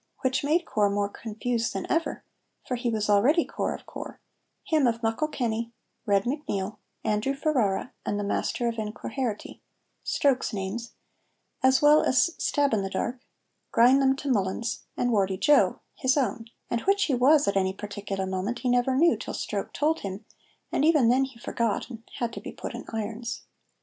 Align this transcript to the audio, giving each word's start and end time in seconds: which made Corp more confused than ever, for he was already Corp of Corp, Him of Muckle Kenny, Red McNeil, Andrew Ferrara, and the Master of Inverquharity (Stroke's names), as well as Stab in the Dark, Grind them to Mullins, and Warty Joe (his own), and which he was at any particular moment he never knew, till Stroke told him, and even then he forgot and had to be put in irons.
which 0.21 0.43
made 0.43 0.65
Corp 0.65 0.91
more 0.91 1.07
confused 1.07 1.73
than 1.73 1.85
ever, 1.87 2.23
for 2.67 2.73
he 2.75 2.89
was 2.89 3.07
already 3.07 3.45
Corp 3.45 3.79
of 3.79 3.85
Corp, 3.85 4.19
Him 4.63 4.87
of 4.87 5.03
Muckle 5.03 5.27
Kenny, 5.27 5.73
Red 6.07 6.23
McNeil, 6.23 6.77
Andrew 7.03 7.35
Ferrara, 7.35 7.93
and 8.03 8.19
the 8.19 8.23
Master 8.23 8.67
of 8.67 8.77
Inverquharity 8.79 9.61
(Stroke's 10.03 10.53
names), 10.53 10.93
as 11.61 11.83
well 11.83 12.01
as 12.01 12.31
Stab 12.43 12.73
in 12.73 12.81
the 12.81 12.89
Dark, 12.89 13.19
Grind 13.71 14.01
them 14.01 14.15
to 14.15 14.31
Mullins, 14.31 14.85
and 14.97 15.11
Warty 15.11 15.37
Joe 15.37 15.81
(his 15.93 16.17
own), 16.17 16.45
and 16.67 16.81
which 16.81 17.03
he 17.03 17.13
was 17.13 17.47
at 17.47 17.55
any 17.55 17.71
particular 17.71 18.25
moment 18.25 18.57
he 18.57 18.69
never 18.69 18.95
knew, 18.97 19.15
till 19.15 19.35
Stroke 19.35 19.71
told 19.71 19.99
him, 19.99 20.25
and 20.71 20.83
even 20.83 21.09
then 21.09 21.25
he 21.25 21.37
forgot 21.37 21.91
and 21.91 22.01
had 22.17 22.33
to 22.33 22.41
be 22.41 22.51
put 22.51 22.73
in 22.73 22.85
irons. 22.91 23.43